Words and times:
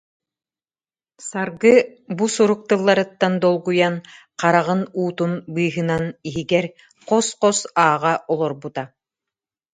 Саргы 1.29 1.73
бу 2.17 2.25
сурук 2.35 2.61
тылларыттан 2.69 3.33
долгуйан, 3.43 3.95
хараҕын 4.41 4.81
уутун 4.99 5.31
быыһынан 5.53 6.05
иһигэр 6.27 6.65
хос-хос 7.07 7.59
ааҕа 7.83 8.13
олорбута 8.31 8.83